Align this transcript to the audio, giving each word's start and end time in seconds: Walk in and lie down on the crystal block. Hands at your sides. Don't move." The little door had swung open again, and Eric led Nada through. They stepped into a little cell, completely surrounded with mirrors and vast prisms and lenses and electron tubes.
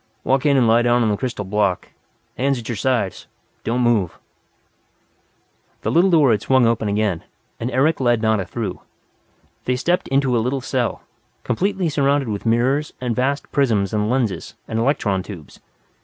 Walk 0.23 0.47
in 0.47 0.57
and 0.57 0.67
lie 0.67 0.81
down 0.81 1.03
on 1.03 1.09
the 1.11 1.15
crystal 1.15 1.45
block. 1.45 1.89
Hands 2.35 2.57
at 2.57 2.67
your 2.67 2.75
sides. 2.75 3.27
Don't 3.63 3.81
move." 3.81 4.17
The 5.83 5.91
little 5.91 6.09
door 6.09 6.31
had 6.31 6.41
swung 6.41 6.65
open 6.65 6.87
again, 6.87 7.23
and 7.59 7.69
Eric 7.69 7.99
led 7.99 8.19
Nada 8.19 8.43
through. 8.45 8.81
They 9.65 9.75
stepped 9.75 10.07
into 10.07 10.35
a 10.35 10.41
little 10.41 10.59
cell, 10.59 11.03
completely 11.43 11.87
surrounded 11.87 12.29
with 12.29 12.47
mirrors 12.47 12.93
and 12.99 13.15
vast 13.15 13.51
prisms 13.51 13.93
and 13.93 14.09
lenses 14.09 14.55
and 14.67 14.79
electron 14.79 15.21
tubes. 15.21 15.59